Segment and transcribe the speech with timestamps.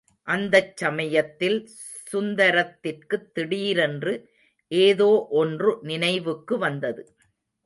[0.27, 1.57] அந்தச் சமயத்தில்
[2.07, 4.13] சுந்தரத்திற்குத் திடீரென்று
[4.71, 5.27] ஏதோ
[5.33, 7.03] ஒன்று நினைவுக்கு வந்தது.